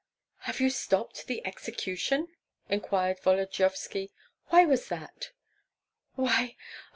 [0.47, 2.29] "Have you stopped the execution?"
[2.69, 4.09] inquired Volodyovski.
[4.47, 5.29] "Why was that?"
[6.15, 6.55] "Why?